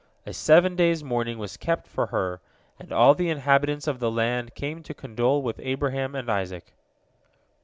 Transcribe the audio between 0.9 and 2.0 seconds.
mourning was kept